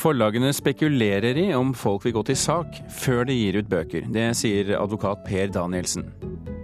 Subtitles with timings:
[0.00, 4.06] Forlagene spekulerer i om folk vil gå til sak før de gir ut bøker.
[4.08, 6.06] Det sier advokat Per Danielsen.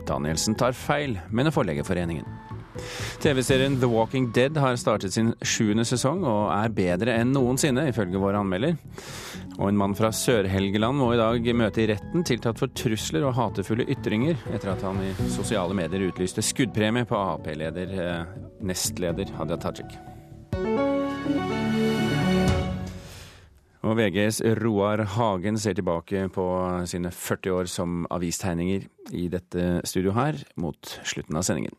[0.09, 2.25] Danielsen tar feil, mener Forleggerforeningen.
[3.21, 8.21] TV-serien The Walking Dead har startet sin sjuende sesong og er bedre enn noensinne, ifølge
[8.21, 8.77] vår anmelder.
[9.59, 13.37] Og en mann fra Sør-Helgeland må i dag møte i retten tiltatt for trusler og
[13.37, 19.61] hatefulle ytringer, etter at han i sosiale medier utlyste skuddpremie på Ap-leder, eh, nestleder Hadia
[19.61, 19.97] Tajik.
[23.85, 26.47] Og VGs Roar Hagen ser tilbake på
[26.89, 31.77] sine 40 år som avistegninger i dette studio her, mot slutten av sendingen.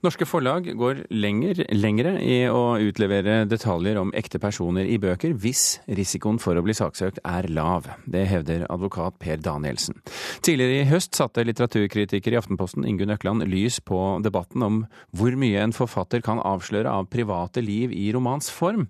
[0.00, 5.80] Norske forlag går lenger, lengre i å utlevere detaljer om ekte personer i bøker hvis
[5.92, 7.90] risikoen for å bli saksøkt er lav.
[8.08, 9.98] Det hevder advokat Per Danielsen.
[10.40, 15.60] Tidligere i høst satte litteraturkritiker i Aftenposten Ingunn Økland lys på debatten om hvor mye
[15.66, 18.88] en forfatter kan avsløre av private liv i romans form.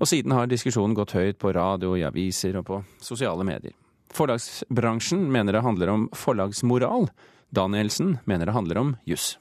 [0.00, 3.76] Og siden har diskusjonen gått høyt på radio, i aviser og på sosiale medier.
[4.16, 7.10] Forlagsbransjen mener det handler om forlagsmoral.
[7.52, 9.34] Danielsen mener det handler om juss.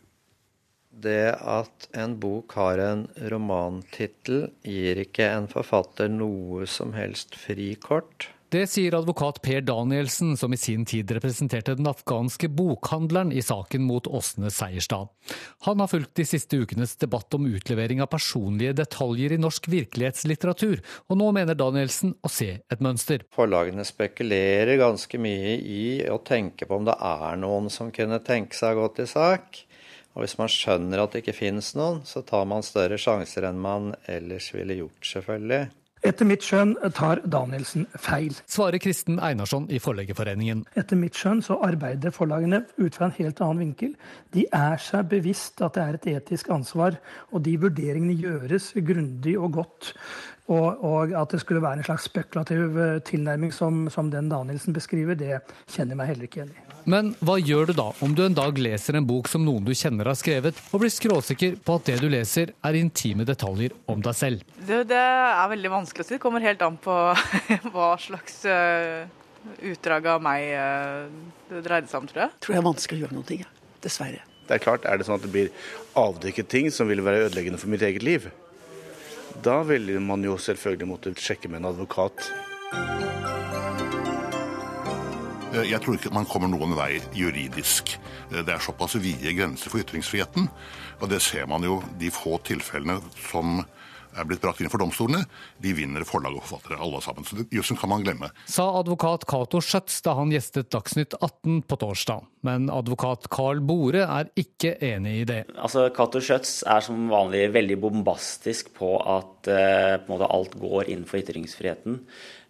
[0.96, 8.30] Det at en bok har en romantittel, gir ikke en forfatter noe som helst frikort.
[8.56, 13.84] Det sier advokat Per Danielsen, som i sin tid representerte den afghanske bokhandleren i saken
[13.84, 15.10] mot Åsne Seierstad.
[15.66, 20.80] Han har fulgt de siste ukenes debatt om utlevering av personlige detaljer i norsk virkelighetslitteratur,
[21.10, 23.26] og nå mener Danielsen å se et mønster.
[23.36, 28.56] Forlagene spekulerer ganske mye i å tenke på om det er noen som kunne tenke
[28.56, 29.65] seg å gå til sak.
[30.16, 33.60] Og hvis man skjønner at det ikke finnes noen, så tar man større sjanser enn
[33.60, 35.66] man ellers ville gjort, selvfølgelig.
[36.06, 38.36] Etter mitt skjønn tar Danielsen feil.
[38.52, 40.62] Svarer Kristen Einarsson i Forleggerforeningen.
[40.78, 43.96] Etter mitt skjønn så arbeider forlagene ut fra en helt annen vinkel.
[44.36, 47.00] De er seg bevisst at det er et etisk ansvar,
[47.34, 49.96] og de vurderingene gjøres grundig og godt.
[50.46, 54.76] Og, og, at det skulle være en slags spekulativ eh, tilnærming som, som den Danielsen
[54.76, 55.40] beskriver, det
[55.74, 56.66] kjenner jeg meg heller ikke igjen i.
[56.86, 59.72] Men hva gjør du da om du en dag leser en bok som noen du
[59.74, 64.06] kjenner har skrevet, og blir skråsikker på at det du leser er intime detaljer om
[64.06, 64.46] deg selv?
[64.60, 66.14] Det, det er veldig vanskelig å si.
[66.20, 66.94] Det kommer helt an på
[67.74, 69.10] hva slags uh,
[69.66, 71.10] utdrag av meg uh,
[71.50, 72.38] det dreide seg om, tror jeg.
[72.46, 73.50] Tror jeg er vanskelig å gjøre noe, ja.
[73.82, 74.22] dessverre.
[74.46, 75.50] Det er klart, er det sånn at det blir
[75.98, 78.30] avdekket ting som vil være ødeleggende for mitt eget liv,
[79.44, 82.30] da vil man jo selvfølgelig måtte sjekke med en advokat.
[85.56, 87.96] Eh, jeg tror ikke man kommer noen vei juridisk.
[88.32, 90.50] Eh, det er såpass vide grenser for ytringsfriheten.
[91.02, 93.62] Og det ser man jo de få tilfellene som
[94.16, 95.26] er blitt brakt inn for domstolene,
[95.62, 97.28] de vinner forlag og forfattere, alle sammen.
[97.28, 98.32] Så jussen kan man glemme.
[98.50, 102.26] Sa advokat Cato Schjøtz da han gjestet Dagsnytt 18 på torsdag.
[102.46, 105.40] Men advokat Carl Bore er ikke enig i det.
[105.56, 111.24] Altså, Cato Schjøtz er som vanlig veldig bombastisk på at eh, på alt går innenfor
[111.24, 112.00] ytringsfriheten.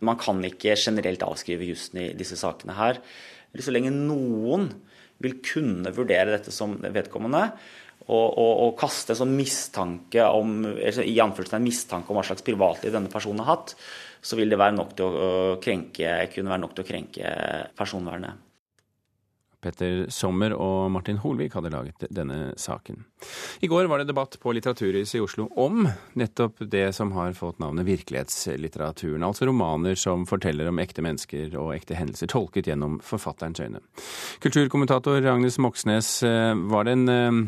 [0.05, 2.99] Man kan ikke generelt avskrive jussen i disse sakene her.
[3.55, 4.69] Så lenge noen
[5.23, 7.47] vil kunne vurdere dette som vedkommende,
[8.05, 11.15] og, og, og kaste sånn mistanke om, i
[11.65, 13.75] mistanke om hva slags privatliv denne personen har hatt,
[14.21, 15.29] så vil det være nok til å
[15.61, 17.37] krenke, kunne være nok til å krenke
[17.77, 18.45] personvernet.
[19.65, 23.01] Petter Sommer og Martin Holvik hadde laget denne saken.
[23.65, 25.87] I går var det debatt på Litteraturhuset i Oslo om
[26.19, 29.25] nettopp det som har fått navnet virkelighetslitteraturen.
[29.25, 33.81] Altså romaner som forteller om ekte mennesker og ekte hendelser, tolket gjennom forfatterens øyne.
[34.45, 37.45] Kulturkommentator Agnes Moxnes, eh, var det en eh,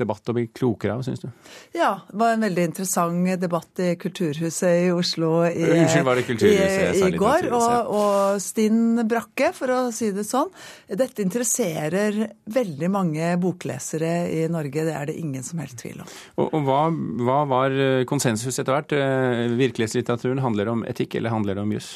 [0.00, 1.28] debatt å bli klokere av, syns du?
[1.76, 6.24] Ja, det var en veldig interessant debatt i Kulturhuset i Oslo i, Unnskyld, var det
[6.28, 7.50] Kulturhuset i, i går.
[7.56, 10.50] Og, og Stinn Brakke, for å si det sånn.
[10.88, 16.10] Dette interesserer veldig mange boklesere i Norge, det er det ingen som helst tvil om.
[16.40, 16.80] Og, og hva,
[17.26, 17.78] hva, var
[18.10, 18.96] konsensus etter hvert?
[18.96, 21.94] Eh, virkelighetslitteraturen handler om etikk, eller handler det om juss?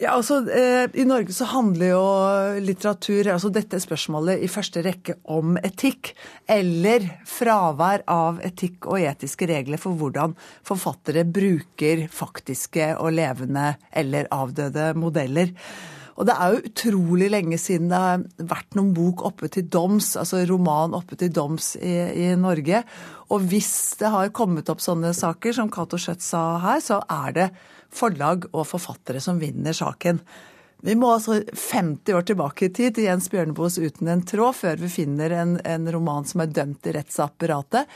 [0.00, 2.04] Ja, altså, eh, I Norge så handler jo
[2.64, 6.14] litteratur, altså dette spørsmålet, i første rekke om etikk.
[6.48, 10.32] Eller fravær av etikk og etiske regler for hvordan
[10.64, 15.52] forfattere bruker faktiske og levende eller avdøde modeller.
[16.16, 20.14] Og det er jo utrolig lenge siden det har vært noen bok oppe til doms,
[20.20, 21.92] altså roman oppe til doms i,
[22.24, 22.80] i Norge.
[23.28, 27.36] Og hvis det har kommet opp sånne saker, som Cato Schjøtt sa her, så er
[27.36, 27.48] det
[27.94, 30.20] forlag og forfattere som vinner saken.
[30.82, 31.42] Vi må altså
[31.72, 35.58] 50 år tilbake i tid til Jens Bjørneboes 'Uten en tråd' før vi finner en,
[35.64, 37.88] en roman som er dømt i rettsapparatet.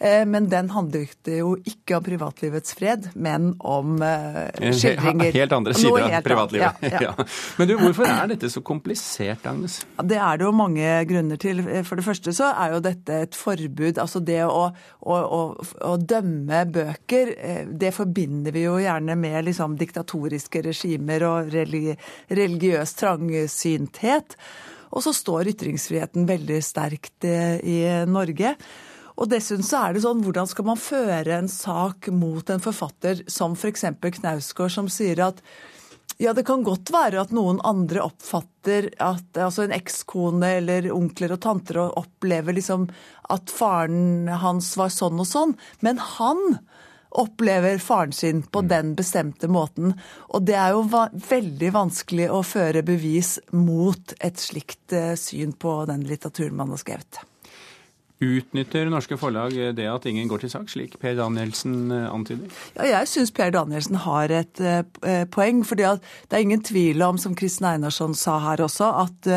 [0.00, 5.34] Eh, men den handlet jo ikke om privatlivets fred, men om eh, skildringer.
[5.36, 6.86] Helt andre sider av privatlivet.
[6.88, 7.26] Ja, ja.
[7.58, 9.82] Men du, hvorfor er dette så komplisert, Agnes?
[10.00, 11.60] Det er det jo mange grunner til.
[11.84, 14.00] For det første så er jo dette et forbud.
[14.00, 15.42] Altså det å, å, å,
[15.90, 21.92] å dømme bøker, eh, det forbinder vi jo gjerne med liksom diktatoriske regimer og religi
[22.30, 24.36] religiøs trangsynthet.
[24.90, 27.80] Og så står ytringsfriheten veldig sterkt i
[28.10, 28.56] Norge.
[29.20, 33.20] Og dessuten så er det sånn, hvordan skal man føre en sak mot en forfatter
[33.30, 33.84] som f.eks.
[34.00, 35.42] Knausgård, som sier at
[36.20, 41.32] ja, det kan godt være at noen andre oppfatter at altså en ekskone eller onkler
[41.32, 42.88] og tanter opplever liksom
[43.32, 46.58] at faren hans var sånn og sånn, men han
[47.10, 48.68] opplever faren sin på mm.
[48.68, 49.94] den bestemte måten.
[50.30, 55.56] Og det er jo va veldig vanskelig å føre bevis mot et slikt uh, syn
[55.58, 57.24] på den litteraturen man har skrevet.
[58.20, 62.50] Utnytter norske forlag det at ingen går til sak, slik Per Danielsen eh, antyder?
[62.74, 64.82] Ja, jeg syns Per Danielsen har et uh,
[65.32, 65.62] poeng.
[65.64, 69.30] for det er ingen tvil om, som Kristin Einarsson sa her også, at,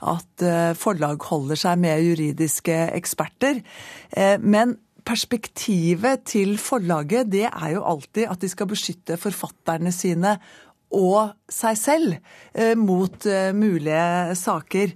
[0.00, 0.46] at
[0.80, 3.60] forlag holder seg med juridiske eksperter.
[4.40, 10.36] men perspektivet til forlaget det er jo alltid at de skal beskytte forfatterne sine
[10.90, 12.14] og seg selv
[12.74, 14.90] mot mulige saker.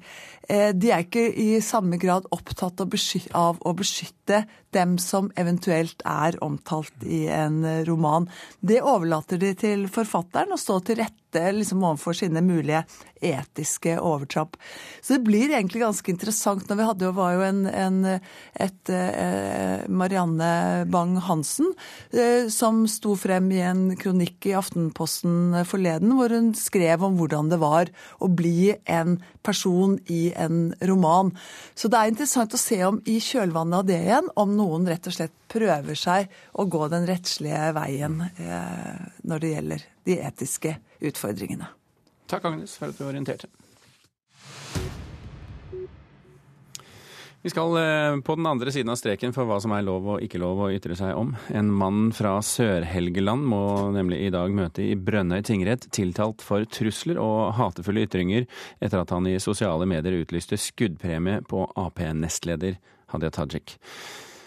[0.49, 4.45] Eh, de er ikke i samme grad opptatt av å beskytte
[4.75, 8.29] dem som eventuelt er omtalt i en roman.
[8.61, 11.21] Det overlater de til forfatteren å stå til rette
[11.55, 12.85] liksom overfor sine mulige
[13.25, 14.57] etiske overtrapp.
[15.03, 16.69] Så det blir egentlig ganske interessant.
[16.69, 21.73] når Vi hadde jo, var jo en, en et, eh, Marianne Bang-Hansen
[22.13, 27.51] eh, som sto frem i en kronikk i Aftenposten forleden, hvor hun skrev om hvordan
[27.53, 31.33] det var å bli en person i en roman.
[31.75, 35.09] Så det er interessant å se om i kjølvannet av det igjen, om noen rett
[35.11, 40.77] og slett prøver seg å gå den rettslige veien eh, når det gjelder de etiske
[41.05, 41.69] utfordringene.
[42.31, 43.51] Takk, Agnes, for at du orienterte.
[47.45, 50.23] Vi skal eh, på den andre siden av streken for hva som er lov og
[50.25, 51.35] ikke lov å ytre seg om.
[51.53, 53.59] En mann fra Sør-Helgeland må
[53.93, 58.47] nemlig i dag møte i Brønnøy tingrett tiltalt for trusler og hatefulle ytringer
[58.81, 62.79] etter at han i sosiale medier utlyste skuddpremie på Ap-nestleder
[63.13, 63.77] Hadia Tajik.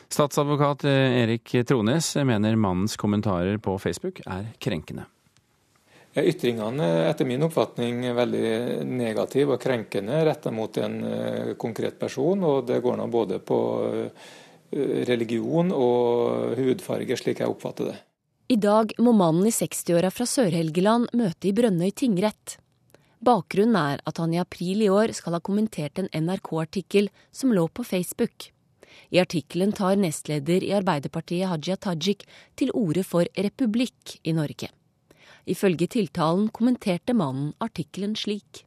[0.09, 5.05] Statsadvokat eh, Erik Trones mener mannens kommentarer på Facebook er krenkende.
[6.17, 8.49] Ytringene er etter min oppfatning veldig
[8.89, 12.43] negative og krenkende retta mot en eh, konkret person.
[12.43, 14.35] og Det går nå både på eh,
[15.07, 17.97] religion og hudfarge, slik jeg oppfatter det.
[18.47, 22.57] I dag må mannen i 60-åra fra Sør-Helgeland møte i Brønnøy tingrett.
[23.19, 27.65] Bakgrunnen er at han i april i år skal ha kommentert en NRK-artikkel som lå
[27.67, 28.51] på Facebook.
[29.11, 32.25] I artikkelen tar nestleder i Arbeiderpartiet Hadia Tajik
[32.59, 34.71] til orde for republikk i Norge.
[35.47, 38.65] Ifølge tiltalen kommenterte mannen artikkelen slik.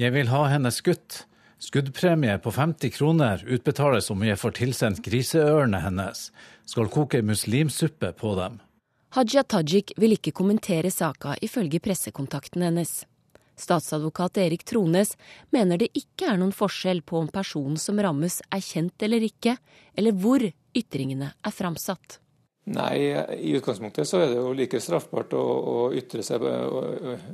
[0.00, 1.24] Jeg vil ha henne skutt.
[1.60, 6.30] Skuddpremie på 50 kroner utbetales om jeg får tilsendt griseørene hennes.
[6.64, 8.60] Skal koke muslimsuppe på dem.
[9.16, 13.02] Haja Tajik vil ikke kommentere saka, ifølge pressekontakten hennes.
[13.60, 15.16] Statsadvokat Erik Trones
[15.52, 19.56] mener det ikke er noen forskjell på om personen som rammes er kjent eller ikke,
[19.98, 20.46] eller hvor
[20.76, 22.20] ytringene er framsatt.
[22.70, 26.44] Nei, i utgangspunktet så er det jo like straffbart å, å ytre seg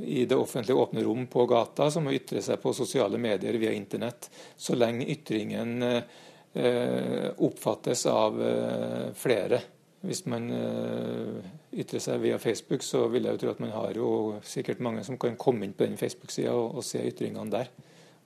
[0.01, 3.75] i det offentlige åpne rom på gata som å ytre seg på sosiale medier via
[3.77, 9.61] internett, så lenge ytringen eh, oppfattes av eh, flere.
[10.07, 13.97] Hvis man eh, ytrer seg via Facebook, så vil jeg jo tro at man har
[13.99, 14.11] jo
[14.47, 17.75] sikkert mange som kan komme inn på den Facebook-sida og, og se ytringene der.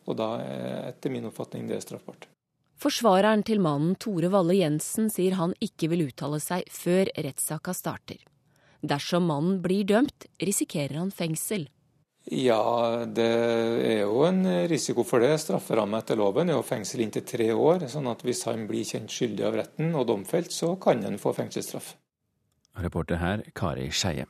[0.06, 2.30] Og da er etter min oppfatning det straffbart.
[2.80, 8.22] Forsvareren til mannen Tore Valle Jensen sier han ikke vil uttale seg før rettssaka starter.
[8.80, 11.66] Dersom mannen blir dømt, risikerer han fengsel.
[12.30, 15.34] Ja, det er jo en risiko for det.
[15.42, 17.84] Strafferamme etter loven er jo fengsel inntil tre år.
[17.88, 21.34] sånn at hvis han blir kjent skyldig av retten og domfelt, så kan han få
[21.36, 21.96] fengselsstraff.
[22.80, 24.24] Reporter her, Kari Skeie.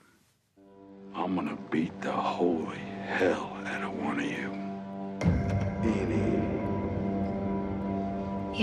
[1.15, 4.51] I'm gonna beat the holy hell out of one of you.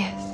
[0.04, 0.28] Hat.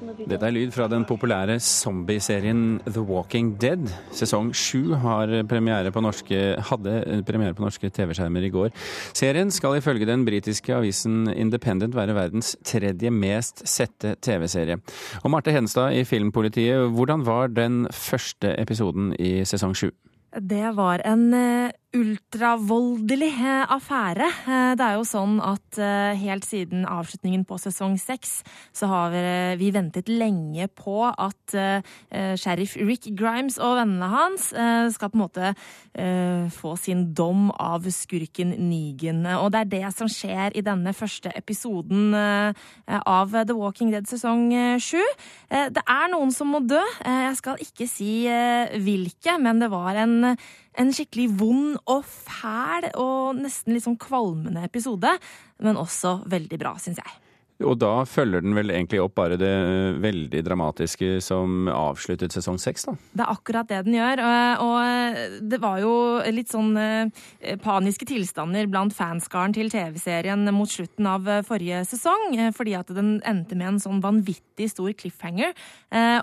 [0.00, 3.82] Dette er lyd fra den populære zombieserien The Walking Dead.
[4.16, 8.72] Sesong sju hadde premiere på norske TV-skjermer i går.
[9.12, 14.80] Serien skal ifølge den britiske avisen Independent være verdens tredje mest sette TV-serie.
[15.20, 19.90] Og Marte Henstad i Filmpolitiet, hvordan var den første episoden i sesong sju?
[20.30, 24.26] Det var en eh, ultravoldelig eh, affære.
[24.46, 28.40] Eh, det er jo sånn at eh, helt siden avslutningen på sesong seks,
[28.76, 29.14] så har
[29.58, 31.54] vi ventet lenge på at
[32.38, 34.50] sheriff Rick Grimes og vennene hans
[34.94, 35.50] skal på en måte
[36.54, 39.24] få sin dom av skurken Negan.
[39.40, 44.50] Og det er det som skjer i denne første episoden av The Walking Dead sesong
[44.82, 45.02] sju.
[45.50, 46.82] Det er noen som må dø.
[47.04, 48.12] Jeg skal ikke si
[48.86, 50.34] hvilke, men det var en
[50.78, 55.16] en skikkelig vond og fæl og nesten litt sånn kvalmende episode,
[55.64, 57.18] men også veldig bra, syns jeg.
[57.66, 59.52] Og da følger den vel egentlig opp bare det
[60.00, 62.94] veldig dramatiske som avsluttet sesong seks, da?
[63.12, 64.22] Det er akkurat det den gjør.
[64.64, 65.92] Og det var jo
[66.32, 72.30] litt sånn eh, paniske tilstander blant fanskaren til TV-serien mot slutten av eh, forrige sesong,
[72.36, 75.52] eh, fordi at den endte med en sånn vanvittig stor cliffhanger.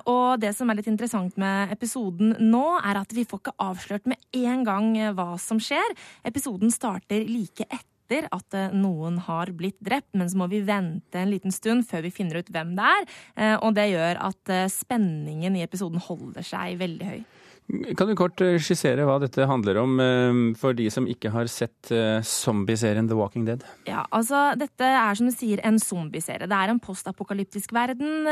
[0.08, 4.08] Og det som er litt interessant med episoden nå, er at vi får ikke avslørt
[4.10, 5.96] med en gang hva som skjer.
[6.27, 10.64] Episoden starter like etter etter at eh, noen har blitt drept, men så må vi
[10.64, 13.08] vente en liten stund før vi finner ut hvem det er.
[13.36, 17.22] Eh, og det gjør at eh, spenningen i episoden holder seg veldig høy.
[17.67, 21.50] Kan du kort eh, skissere hva dette handler om eh, for de som ikke har
[21.51, 23.65] sett eh, zombieserien The Walking Dead?
[23.89, 26.47] Ja, altså Dette er som du sier en zombieserie.
[26.47, 28.29] Det er en postapokalyptisk verden.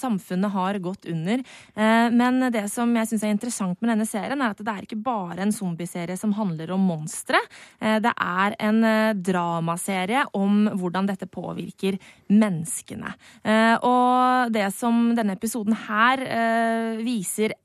[0.00, 1.40] Samfunnet har gått under.
[1.74, 5.00] Men det som jeg syns er interessant med denne serien, er at det er ikke
[5.04, 7.40] bare en zombieserie som handler om monstre.
[7.80, 8.80] Det er en
[9.24, 11.98] dramaserie om hvordan dette påvirker
[12.32, 13.14] menneskene.
[13.84, 16.24] Og det som denne episoden her
[17.04, 17.56] viser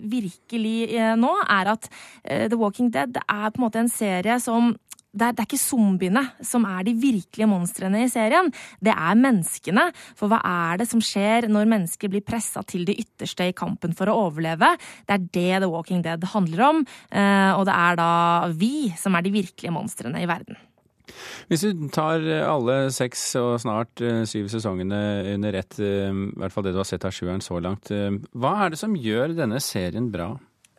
[0.00, 1.88] virkelig eh, nå, er at
[2.24, 4.74] eh, The Walking Dead er på en måte en serie som
[5.16, 8.50] det er, det er, ikke zombiene som er de virkelige monstrene i serien.
[8.84, 9.86] Det er menneskene.
[10.18, 13.96] For hva er det som skjer når mennesker blir pressa til det ytterste i kampen
[13.96, 14.74] for å overleve?
[15.08, 16.84] Det er det The Walking Dead handler om.
[17.08, 18.12] Eh, og det er da
[18.60, 20.60] vi som er de virkelige monstrene i verden.
[21.50, 24.98] Hvis du tar alle seks og snart syv sesongene
[25.36, 27.92] under ett, i hvert fall det du har sett av sjueren så langt,
[28.34, 30.32] hva er det som gjør denne serien bra?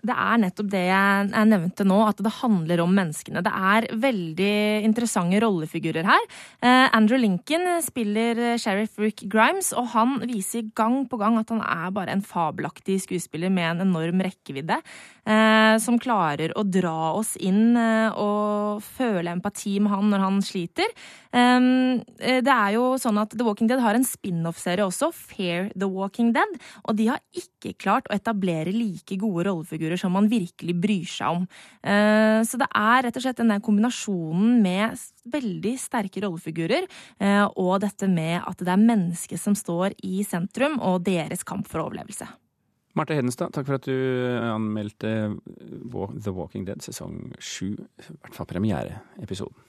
[0.06, 3.42] Det er nettopp det jeg, nevnte nå, at det handler om menneskene.
[3.46, 4.54] Det er veldig
[4.86, 6.28] interessante rollefigurer her.
[6.62, 11.64] Eh, Andrew Lincoln spiller sheriff Rick Grimes, og han viser gang på gang at han
[11.66, 14.80] er bare en fabelaktig skuespiller med en enorm rekkevidde.
[15.28, 20.38] Eh, som klarer å dra oss inn eh, og føle empati med han når han
[20.46, 20.94] sliter.
[21.38, 25.90] Eh, det er jo sånn at The Walking Dead har en spin-off-serie også, Fair The
[25.90, 30.78] Walking Dead, og de har ikke klart å etablere like gode rollefigurer som man virkelig
[30.82, 31.46] bryr seg om.
[31.82, 36.88] Uh, så det er rett og slett den der kombinasjonen med veldig sterke rollefigurer
[37.22, 41.70] uh, og dette med at det er mennesket som står i sentrum, og deres kamp
[41.70, 42.28] for overlevelse.
[42.98, 43.94] Marte Hedenstad, takk for at du
[44.42, 45.12] anmeldte
[45.54, 49.68] The Walking Dead sesong sju, i hvert fall premiereepisoden.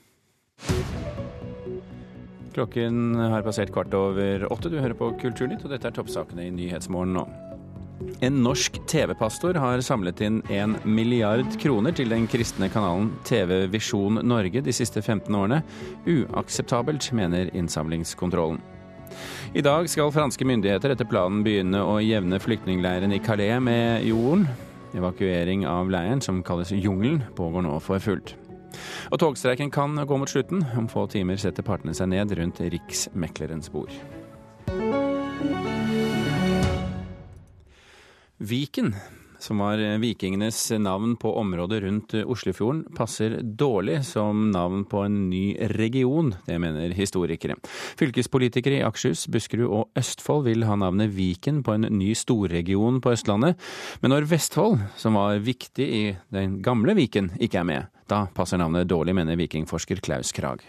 [2.59, 4.71] Klokken har passert kvart over åtte.
[4.73, 7.23] Du hører på Kulturnytt, og dette er toppsakene i Nyhetsmorgen nå.
[8.23, 14.19] En norsk TV-pastor har samlet inn en milliard kroner til den kristne kanalen TV Visjon
[14.27, 15.61] Norge de siste 15 årene.
[16.11, 18.59] Uakseptabelt, mener innsamlingskontrollen.
[19.55, 24.49] I dag skal franske myndigheter etter planen begynne å jevne flyktningleiren i Calais med jorden.
[24.99, 28.35] Evakuering av leiren, som kalles Jungelen, pågår nå for fullt.
[29.13, 30.65] Og togstreiken kan gå mot slutten.
[30.77, 33.95] Om få timer setter partene seg ned rundt Riksmeklerens bord.
[38.39, 38.93] Viken,
[39.43, 45.57] som var vikingenes navn på området rundt Oslofjorden, passer dårlig som navn på en ny
[45.75, 47.59] region, det mener historikere.
[47.99, 53.15] Fylkespolitikere i Akershus, Buskerud og Østfold vil ha navnet Viken på en ny storregion på
[53.15, 53.59] Østlandet.
[54.03, 56.03] Men når Vestfold, som var viktig i
[56.35, 60.65] den gamle Viken, ikke er med, da passer navnet dårlig, mener vikingforsker Klaus Krag.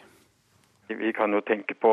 [0.89, 1.91] Vi kan jo tenke på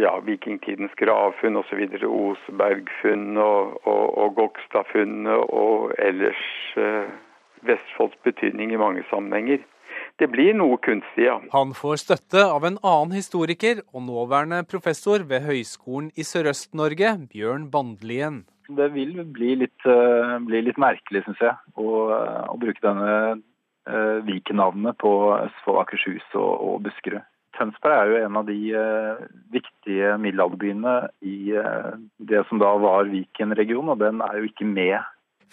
[0.00, 1.82] ja, vikingtidens gravfunn osv.
[2.08, 6.40] Osebergfunn og, og, og Gokstadfunnet og ellers
[6.80, 7.10] eh,
[7.68, 9.60] Vestfolds betydning i mange sammenhenger.
[10.20, 11.36] Det blir noe kunstig, ja.
[11.52, 17.68] Han får støtte av en annen historiker og nåværende professor ved Høgskolen i Sørøst-Norge, Bjørn
[17.72, 18.42] Bandlien.
[18.72, 24.18] Det vil bli litt, uh, bli litt merkelig, syns jeg, å, å, bruke denne uh,
[24.24, 27.26] Viken-navnet på Østfold, Akershus og, og Buskerud.
[27.56, 30.94] Tønsberg er jo en av de eh, viktige middelalderbyene
[31.28, 34.98] i eh, det som da var Viken-regionen, og den er jo ikke med.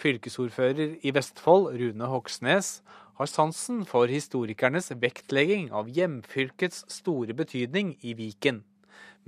[0.00, 2.80] Fylkesordfører i Vestfold, Rune Hoksnes,
[3.20, 8.62] har sansen for historikernes vektlegging av hjemfylkets store betydning i Viken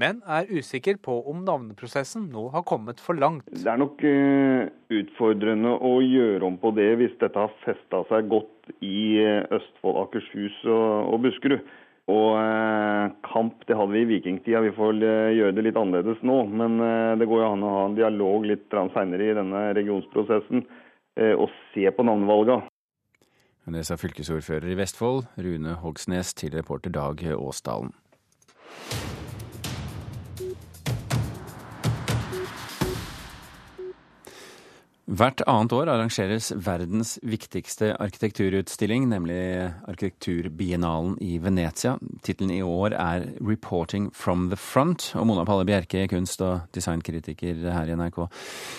[0.00, 3.48] men er usikker på om navneprosessen nå har kommet for langt.
[3.52, 8.30] Det er nok uh, utfordrende å gjøre om på det hvis dette har festa seg
[8.32, 11.72] godt i uh, Østfold, Akershus og, og Buskerud.
[12.10, 16.42] Og eh, kamp det hadde vi i vikingtida, vi får gjøre det litt annerledes nå.
[16.50, 16.82] Men
[17.20, 20.66] det går jo an å ha en dialog litt seinere i denne regionsprosessen
[21.36, 22.62] og se på navnevalga.
[23.68, 27.92] Det sa fylkesordfører i Vestfold, Rune Hogsnes, til reporter Dag Åsdalen.
[35.12, 39.36] Hvert annet år arrangeres verdens viktigste arkitekturutstilling, nemlig
[39.90, 41.98] arkitekturbiennalen i Venezia.
[42.24, 45.12] Tittelen i år er 'Reporting from the Front'.
[45.18, 48.28] Og Mona Palle Bjerke, kunst- og designkritiker her i NRK.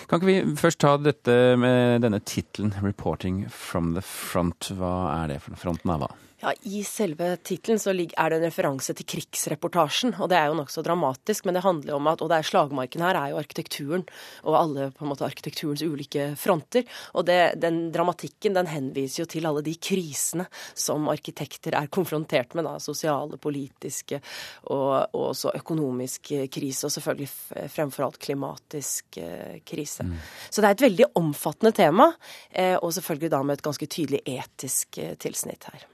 [0.10, 4.74] Kan ikke vi først ta dette med denne tittelen 'Reporting from the Front'?
[4.74, 6.08] Hva er det for fronten av hva?
[6.44, 10.58] Ja, I selve tittelen så er det en referanse til krigsreportasjen, og det er jo
[10.58, 11.46] nokså dramatisk.
[11.48, 14.04] Men det handler om at, og det er slagmarken her, er jo arkitekturen
[14.44, 16.84] og alle på en måte arkitekturens ulike fronter.
[17.16, 22.58] Og det, den dramatikken den henviser jo til alle de krisene som arkitekter er konfrontert
[22.60, 22.68] med.
[22.68, 24.20] da, Sosiale, politiske
[24.68, 30.04] og, og også økonomisk krise, og selvfølgelig fremfor alt klimatisk eh, krise.
[30.04, 30.20] Mm.
[30.50, 32.12] Så det er et veldig omfattende tema,
[32.52, 35.88] eh, og selvfølgelig da med et ganske tydelig etisk eh, tilsnitt her.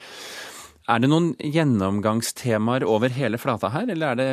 [0.90, 4.30] Er det noen gjennomgangstemaer over hele flata her, eller er det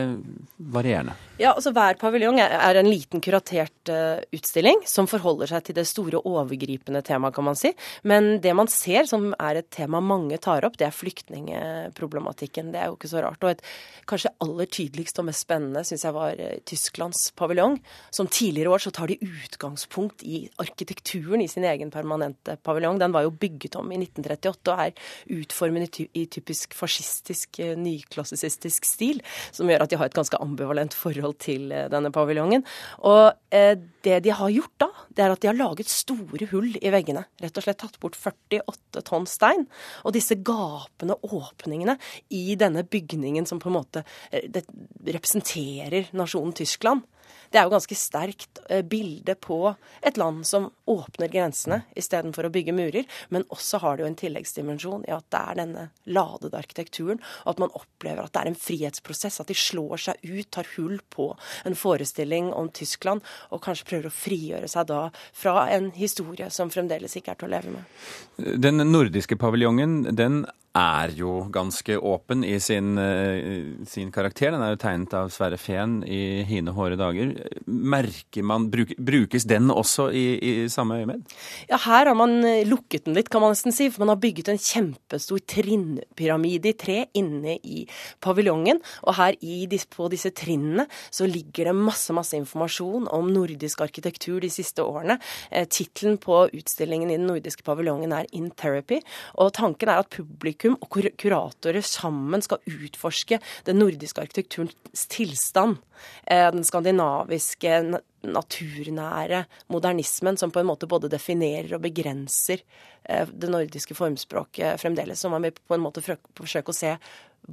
[0.73, 1.13] varierende?
[1.37, 5.85] Ja, altså Hver paviljong er en liten kuratert uh, utstilling som forholder seg til det
[5.85, 7.75] store overgripende temaet, kan man si.
[8.09, 12.71] Men det man ser som er et tema mange tar opp, det er flyktningeproblematikken.
[12.73, 13.45] Det er jo ikke så rart.
[13.45, 13.61] Og et
[14.09, 17.77] kanskje aller tydeligst og mest spennende syns jeg var uh, Tysklands paviljong.
[18.09, 22.97] Som tidligere år så tar de utgangspunkt i arkitekturen i sin egen permanente paviljong.
[23.05, 27.75] Den var jo bygget om i 1938 og er utformet i, i typisk fascistisk, uh,
[27.79, 29.23] nyklassisistisk stil,
[29.53, 32.65] som gjør at de har et ganske ambivalent forhold til eh, denne paviljongen.
[33.07, 33.75] Og eh,
[34.07, 37.25] det de har gjort da, det er at de har laget store hull i veggene.
[37.43, 39.67] Rett og slett tatt bort 48 tonn stein.
[40.05, 41.99] Og disse gapende åpningene
[42.31, 44.63] i denne bygningen som på en måte eh,
[45.07, 47.07] representerer nasjonen Tyskland,
[47.57, 49.59] det er jo ganske sterkt eh, bilde på
[50.05, 53.07] et land som åpner grensene istedenfor å bygge murer.
[53.33, 57.55] Men også har det jo en tilleggsdimensjon i at det er denne ladede arkitekturen, og
[57.55, 59.41] at man opplever at det er en frihetsprosess.
[59.41, 61.31] At de slår seg ut, tar hull på
[61.65, 65.01] en forestilling om Tyskland, og kanskje prøver å frigjøre seg da
[65.33, 68.55] fra en historie som fremdeles ikke er til å leve med.
[68.69, 70.45] Den nordiske paviljongen, den
[70.77, 74.53] er jo ganske åpen i sin, eh, sin, karakter.
[74.53, 77.33] Den er jo tegnet av Sverre Fehn i hine hårde dager.
[77.67, 81.25] Merker man, bruk, Brukes den også i, i samme øyemed?
[81.71, 83.89] Ja, her har man eh, lukket den litt, kan man nesten si.
[83.91, 87.87] For man har bygget en kjempestor trinnpyramide i tre inne i
[88.25, 88.83] paviljongen.
[89.07, 89.65] Og her i,
[89.97, 95.19] på disse trinnene så ligger det masse, masse informasjon om nordisk arkitektur de siste årene.
[95.51, 99.01] Eh, Tittelen på utstillingen i den nordiske paviljongen er In Therapy.
[99.41, 105.79] Og tanken er at publikum publikum og kuratorer sammen skal utforske den nordiske arkitekturens tilstand.
[106.27, 112.63] Eh, den skandinaviske, naturnære modernismen som på en måte både definerer og begrenser
[113.05, 115.21] eh, det nordiske formspråket fremdeles.
[115.21, 116.97] Så man vil på en måte forsøke å se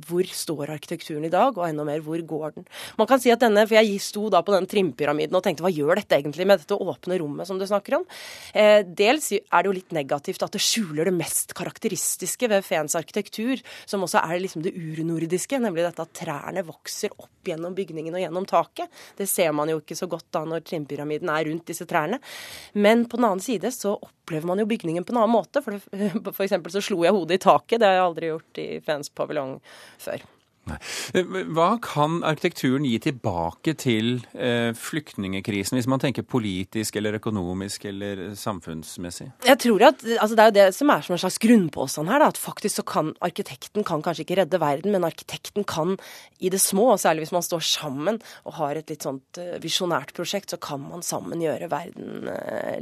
[0.08, 2.68] hvor står arkitekturen i dag, og enda mer hvor går den.
[3.00, 5.72] Man kan si at denne, for Jeg sto da på den trimpyramiden og tenkte hva
[5.74, 8.08] gjør dette egentlig med dette åpne rommet som du snakker om?
[8.54, 12.96] Eh, dels er det jo litt negativt at det skjuler det mest karakteristiske ved Fens
[13.00, 18.16] arkitektur, som også er liksom det urnordiske, nemlig dette at trærne vokser opp gjennom bygningen
[18.16, 18.92] og gjennom taket.
[19.18, 22.20] Det ser man jo ikke så godt da når trimpyramiden er rundt disse trærne.
[22.74, 25.64] Men på den annen side så opplever man jo bygningen på en annen måte.
[25.64, 26.12] For, det,
[26.48, 27.82] eksempel så slo jeg hodet i taket.
[27.82, 29.58] Det har jeg aldri gjort i Fens paviljong
[30.02, 30.24] før.
[30.64, 30.78] Nei.
[31.52, 38.22] Hva kan arkitekturen gi tilbake til eh, flyktningekrisen, hvis man tenker politisk eller økonomisk eller
[38.40, 39.28] samfunnsmessig?
[39.44, 42.24] Jeg tror at, altså Det er jo det som er som en slags grunnpåstand her,
[42.24, 45.98] da, at faktisk så kan arkitekten kan kanskje ikke redde verden, men arkitekten kan
[46.40, 49.58] i det små, og særlig hvis man står sammen og har et litt sånt uh,
[49.64, 52.32] visjonært prosjekt, så kan man sammen gjøre verden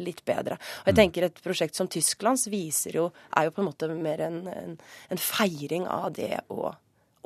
[0.02, 0.60] litt bedre.
[0.84, 1.02] Og jeg mm.
[1.02, 4.80] tenker Et prosjekt som Tysklands viser jo, er jo på en måte mer en, en,
[5.10, 6.70] en feiring av det å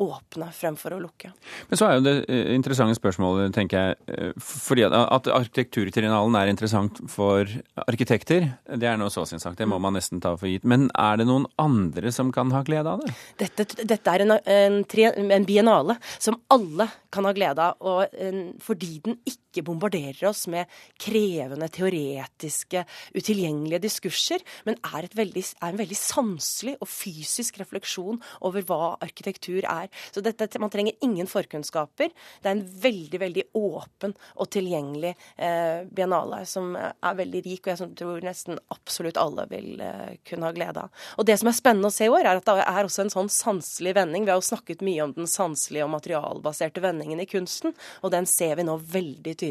[0.02, 1.32] åpne fremfor å lukke.
[1.70, 6.36] Men så er jo det eh, interessante spørsmålet, tenker jeg, eh, fordi at, at arkitekturtriennalen
[6.40, 7.50] er interessant for
[7.86, 10.68] arkitekter, det er nå så sin sak, det må man nesten ta for gitt.
[10.68, 13.16] Men er det noen andre som kan ha glede av det?
[13.46, 18.46] Dette, dette er en, en, en, biennale som alle kan ha glede av, og en,
[18.64, 22.84] fordi den ikke bombarderer oss med krevende, teoretiske,
[23.16, 29.64] utilgjengelige diskurser, men er, veldig, er en veldig sanselig og fysisk refleksjon over hva arkitektur
[29.64, 29.90] er.
[30.12, 32.12] Så dette, man trenger ingen forkunnskaper.
[32.42, 37.74] Det er en veldig, veldig åpen og tilgjengelig eh, biennale som er veldig rik, og
[37.74, 41.06] jeg tror nesten absolutt alle vil eh, kunne ha glede av.
[41.20, 43.14] Og det som er spennende å se i år, er at det er også en
[43.14, 44.26] sånn sanselig vending.
[44.26, 48.28] Vi har jo snakket mye om den sanselige og materialbaserte vendingen i kunsten, og den
[48.30, 49.45] ser vi nå veldig tydelig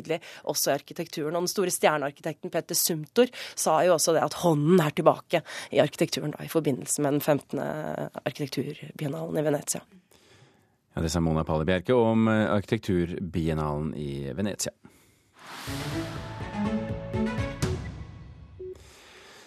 [0.44, 1.34] også i arkitekturen.
[1.36, 5.82] Og den store stjernearkitekten Petter Sumtor sa jo også det at hånden er tilbake i
[5.82, 7.60] arkitekturen da, i forbindelse med den 15.
[8.24, 9.84] arkitekturbiennalen i Venezia.
[10.94, 14.72] Ja, Det sa Mona Palle Bjerke om eh, arkitekturbiennalen i Venezia.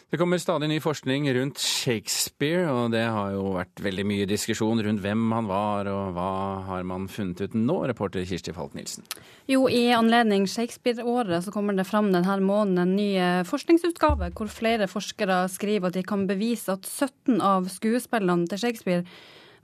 [0.09, 4.79] Det kommer stadig ny forskning rundt Shakespeare, og det har jo vært veldig mye diskusjon
[4.79, 6.29] rundt hvem han var, og hva
[6.63, 9.03] har man funnet ut nå, reporter Kirsti Falk-Nielsen?
[9.51, 14.47] Jo, i anledning Shakespeare-året så kommer det fram denne måneden en ny eh, forskningsutgave, hvor
[14.47, 19.03] flere forskere skriver at de kan bevise at 17 av skuespillene til Shakespeare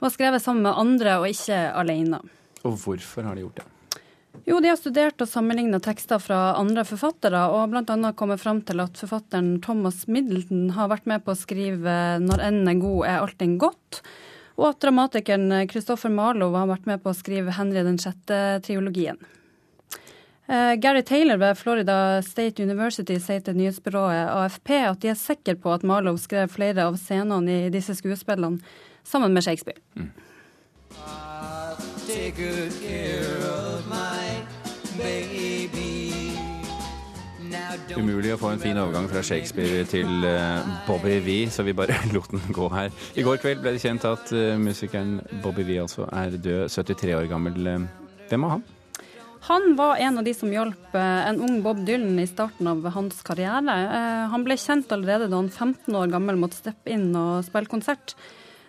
[0.04, 2.20] var skrevet sammen med andre og ikke alene.
[2.68, 3.70] Og hvorfor har de gjort det?
[4.44, 8.10] Jo, de har studert og sammenligna tekster fra andre forfattere, og bl.a.
[8.12, 12.68] kommet fram til at forfatteren Thomas Middleton har vært med på å skrive 'Når enden
[12.68, 14.02] er god, er allting godt',
[14.58, 19.16] og at dramatikeren Christopher Marlowe har vært med på å skrive 'Henry den sjette'-triologien.
[20.44, 25.56] Uh, Gary Taylor ved Florida State University sier til nyhetsbyrået AFP at de er sikre
[25.56, 28.60] på at Marlowe skrev flere av scenene i disse skuespillene
[29.02, 29.80] sammen med Shakespeare.
[29.96, 30.12] Mm.
[37.96, 41.96] Umulig å få en fin overgang fra Shakespeare til uh, Bobby V, så vi bare
[42.14, 42.92] lot den gå her.
[43.16, 47.16] I går kveld ble det kjent at uh, musikeren Bobby V altså er død, 73
[47.18, 47.70] år gammel.
[48.30, 48.64] Hvem var han?
[49.44, 53.18] Han var en av de som hjalp en ung Bob Dylan i starten av hans
[53.26, 53.74] karriere.
[54.32, 58.16] Han ble kjent allerede da han 15 år gammel måtte steppe inn og spille konsert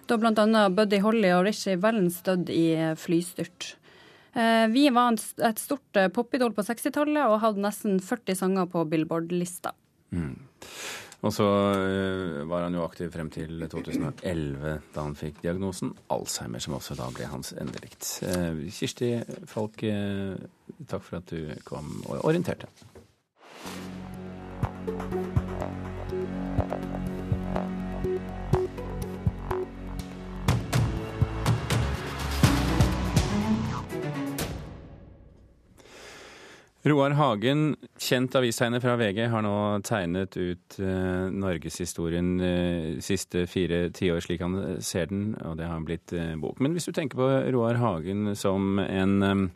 [0.06, 0.68] da bl.a.
[0.70, 2.68] Buddy Holly og Richie Valens døde i
[3.00, 3.76] flystyrt.
[4.36, 8.84] Eh, vi var et stort eh, popidol på 60-tallet og hadde nesten 40 sanger på
[8.92, 9.72] Billboard-lista.
[10.12, 10.36] Mm.
[11.26, 16.60] Og så eh, var han jo aktiv frem til 2011, da han fikk diagnosen Alzheimer,
[16.60, 18.04] som også da ble hans endelikt.
[18.76, 19.16] Kirsti
[19.48, 19.88] Falk,
[20.92, 22.68] takk for at du kom og orienterte.
[36.86, 39.56] Roar Hagen, kjent avistegner fra VG, har nå
[39.88, 45.82] tegnet ut uh, norgeshistorien uh, siste fire tiår slik han ser den, og det har
[45.82, 46.62] blitt uh, bok.
[46.62, 49.48] Men hvis du tenker på Roar Hagen som en um,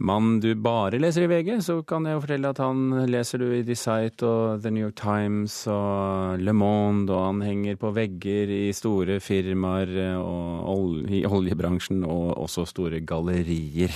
[0.00, 3.50] mann du bare leser i VG, så kan jeg jo fortelle at han leser du
[3.52, 7.92] i The Sight og The New York Times og Le Monde, og han henger på
[7.92, 13.92] vegger i store firmaer og i oljebransjen og også store gallerier.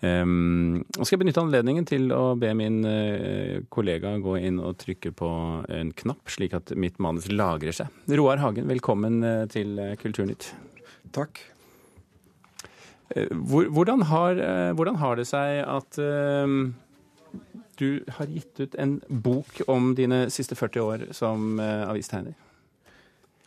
[0.00, 4.78] Um, og skal jeg benytte anledningen til å be min uh, kollega gå inn og
[4.80, 5.28] trykke på
[5.68, 7.92] en knapp, slik at mitt manus lagrer seg.
[8.08, 10.54] Roar Hagen, velkommen uh, til uh, Kulturnytt.
[11.12, 11.42] Takk.
[13.10, 14.38] Hvordan har,
[14.78, 20.84] hvordan, har, det seg at du har gitt ut en bok om dine siste 40
[20.84, 22.36] år som avistegner?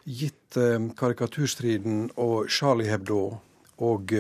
[0.03, 0.59] Gitt
[0.99, 3.21] karikaturstriden og Charlie Hebdo
[3.79, 4.11] og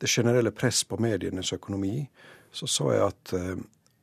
[0.00, 2.08] det generelle press på medienes økonomi,
[2.52, 3.56] så så jeg at, eh,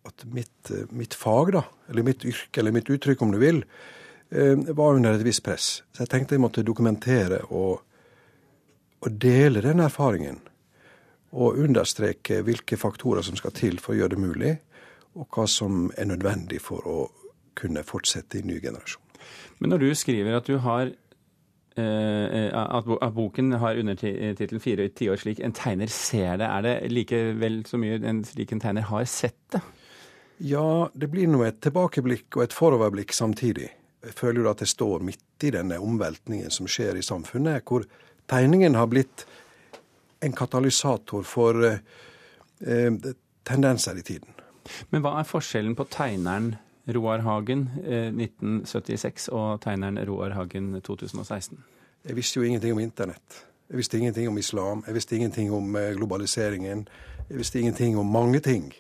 [0.08, 3.64] at mitt, eh, mitt, fag, da, eller mitt yrke, eller mitt uttrykk, om du vil,
[4.32, 5.82] eh, var under et visst press.
[5.94, 7.82] Så jeg tenkte jeg måtte dokumentere og,
[9.02, 10.40] og dele den erfaringen.
[11.32, 14.60] Og understreke hvilke faktorer som skal til for å gjøre det mulig,
[15.16, 17.12] og hva som er nødvendig for å
[17.56, 19.02] kunne fortsette i ny generasjon.
[19.60, 20.94] Men når du skriver at du har
[21.78, 26.50] at boken har undertittelen 'Fire tiår slik en tegner ser det'.
[26.50, 29.62] Er det likevel så mye en slik en tegner har sett det?
[30.38, 33.72] Ja, det blir nå et tilbakeblikk og et foroverblikk samtidig.
[34.06, 37.88] Jeg føler jo at jeg står midt i denne omveltningen som skjer i samfunnet, hvor
[38.30, 39.26] tegningen har blitt
[40.22, 41.80] en katalysator for eh,
[42.62, 43.14] eh
[43.48, 44.28] tendenser i tiden.
[44.92, 51.58] Men hva er forskjellen på tegneren Roar Hagen 1976 eh, og tegneren Roar Hagen 2016?
[52.08, 53.44] Jeg visste jo ingenting om internett.
[53.70, 54.84] Jeg visste ingenting om islam.
[54.88, 56.88] Jeg visste ingenting om eh, globaliseringen.
[57.30, 58.72] Jeg visste ingenting om mange ting.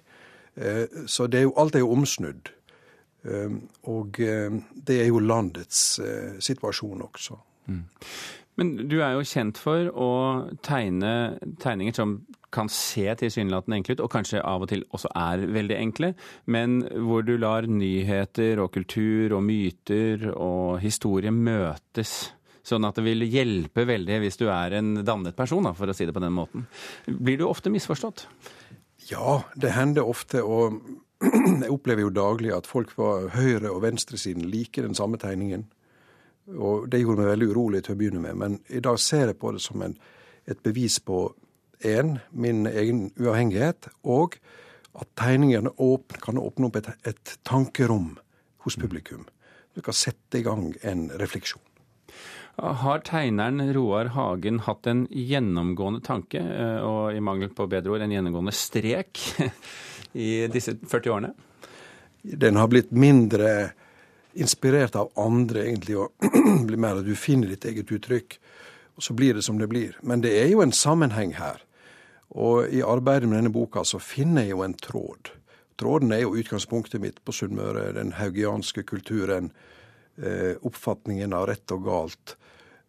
[0.55, 2.53] Eh, så det er jo, alt er jo omsnudd.
[3.83, 4.17] Og
[4.87, 5.99] det er jo landets
[6.39, 7.35] situasjon også.
[7.65, 7.81] Mm.
[8.55, 10.11] Men du er jo kjent for å
[10.63, 11.11] tegne
[11.59, 12.13] tegninger som
[12.57, 16.13] kan se tilsynelatende enkle ut, og kanskje av og til også er veldig enkle,
[16.49, 22.17] men hvor du lar nyheter og kultur og myter og historie møtes.
[22.67, 26.07] Sånn at det vil hjelpe veldig hvis du er en dannet person, for å si
[26.07, 26.67] det på den måten.
[27.07, 28.25] Blir du ofte misforstått?
[29.07, 30.43] Ja, det hender ofte.
[30.43, 30.81] Og
[31.63, 35.63] jeg opplever jo daglig at folk på høyre- og venstresiden liker den samme tegningen.
[36.55, 39.39] Og det gjorde meg veldig urolig til å begynne med, men i dag ser jeg
[39.39, 39.95] på det som en,
[40.47, 41.25] et bevis på
[41.85, 44.37] én, min egen uavhengighet, og
[44.97, 48.15] at tegningene åpne, kan åpne opp et, et, tankerom
[48.65, 49.27] hos publikum.
[49.77, 51.61] Du kan sette i gang en refleksjon.
[52.57, 58.05] Har tegneren Roar Hagen hatt en gjennomgående tanke, eh, og i mangel på bedre ord
[58.05, 59.21] en gjennomgående strek,
[60.17, 61.35] i disse 40 årene?
[62.27, 63.75] Den har blitt mindre
[64.37, 66.13] inspirert av andre, egentlig, og
[66.67, 68.39] blir mer at du finner ditt eget uttrykk.
[68.97, 69.93] Og så blir det som det blir.
[70.01, 71.61] Men det er jo en sammenheng her.
[72.37, 75.31] Og i arbeidet med denne boka så finner jeg jo en tråd.
[75.77, 77.91] Tråden er jo utgangspunktet mitt på Sunnmøre.
[77.97, 79.51] Den haugianske kulturen.
[80.17, 82.35] Eh, oppfatningen av rett og galt.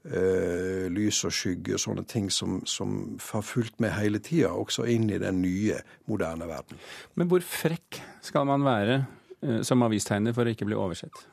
[0.09, 5.09] Eh, lys og skygge, sånne ting som, som har fulgt med hele tida, også inn
[5.13, 6.81] i den nye, moderne verden.
[7.19, 9.03] Men hvor frekk skal man være
[9.43, 11.27] eh, som avistegner for å ikke bli oversett?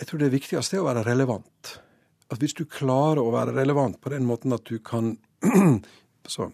[0.00, 1.76] Jeg tror det viktigste er å være relevant.
[2.32, 5.12] At hvis du klarer å være relevant på den måten at du kan
[6.28, 6.50] Så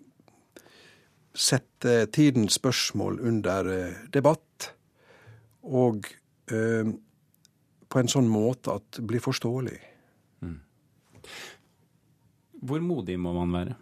[1.36, 4.70] sette tidens spørsmål under eh, debatt,
[5.66, 6.08] og
[6.50, 6.88] eh,
[7.86, 9.76] på en sånn måte at det blir forståelig.
[10.46, 10.56] Mm.
[12.66, 13.76] Hvor modig må man være?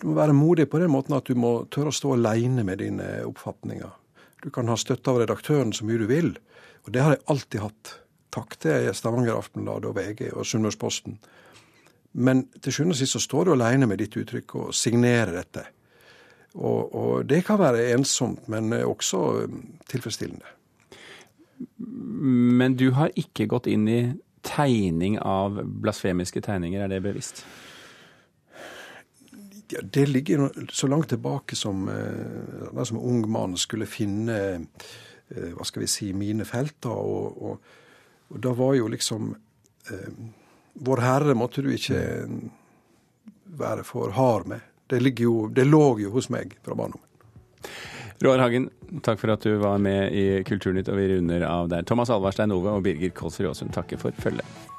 [0.00, 2.82] Du må være modig på den måten at du må tørre å stå alene med
[2.82, 3.92] dine oppfatninger.
[4.44, 6.34] Du kan ha støtte av redaktøren så mye du vil,
[6.84, 7.94] og det har jeg alltid hatt.
[8.36, 11.16] Takk til Stavanger Aftenblad og VG og Sunnmørsposten.
[12.16, 15.66] Men til sjuende og sist så står du alene med ditt uttrykk og signerer dette.
[16.56, 19.58] Og, og, det kan være ensomt, men også um,
[19.90, 20.54] tilfredsstillende.
[22.56, 24.00] Men du har ikke gått inn i
[24.46, 27.44] tegning av blasfemiske tegninger, er det bevisst?
[29.72, 35.52] Ja, det ligger så langt tilbake som uh, da som ung mann skulle finne uh,
[35.58, 36.96] hva skal vi si, mine felter.
[36.96, 37.70] Og, og,
[38.32, 39.34] og da var jo liksom
[39.92, 40.10] uh,
[40.78, 42.00] vår Herre måtte du ikke
[43.56, 44.60] være for hard med.
[44.86, 47.04] Det, jo, det lå jo hos meg fra barndommen.
[48.24, 48.70] Roar Hagen,
[49.04, 51.84] takk for at du var med i Kulturnytt, og vi runder av der.
[51.84, 54.75] Thomas Alvarstein Ove og Birger Kolsrud Aasund takker for følget.